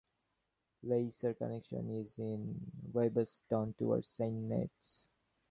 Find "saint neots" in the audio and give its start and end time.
4.07-5.05